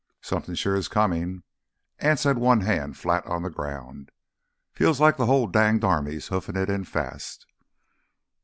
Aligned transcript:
"Somethin' 0.23 0.55
sure 0.55 0.75
is 0.75 0.87
comin'." 0.87 1.43
Anse 1.99 2.23
had 2.23 2.39
one 2.39 2.61
hand 2.61 2.97
flat 2.97 3.23
on 3.27 3.43
the 3.43 3.51
ground. 3.51 4.09
"Feels 4.71 4.99
like 4.99 5.17
th' 5.17 5.29
whole 5.29 5.45
danged 5.45 5.83
army 5.83 6.15
hoofin' 6.19 6.57
it 6.57 6.71
an' 6.71 6.85
fast!" 6.85 7.45